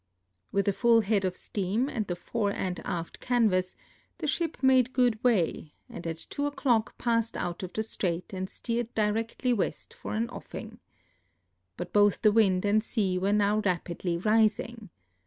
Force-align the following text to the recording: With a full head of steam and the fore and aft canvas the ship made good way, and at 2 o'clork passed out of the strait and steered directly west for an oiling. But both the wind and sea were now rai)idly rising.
With 0.51 0.67
a 0.67 0.73
full 0.73 1.01
head 1.01 1.23
of 1.25 1.35
steam 1.35 1.87
and 1.87 2.07
the 2.07 2.15
fore 2.15 2.49
and 2.51 2.79
aft 2.83 3.19
canvas 3.19 3.75
the 4.17 4.25
ship 4.25 4.57
made 4.63 4.93
good 4.93 5.23
way, 5.23 5.75
and 5.87 6.07
at 6.07 6.25
2 6.27 6.47
o'clork 6.47 6.97
passed 6.97 7.37
out 7.37 7.61
of 7.61 7.71
the 7.73 7.83
strait 7.83 8.33
and 8.33 8.49
steered 8.49 8.91
directly 8.95 9.53
west 9.53 9.93
for 9.93 10.15
an 10.15 10.27
oiling. 10.31 10.79
But 11.77 11.93
both 11.93 12.23
the 12.23 12.31
wind 12.31 12.65
and 12.65 12.83
sea 12.83 13.19
were 13.19 13.31
now 13.31 13.61
rai)idly 13.61 14.25
rising. 14.25 14.89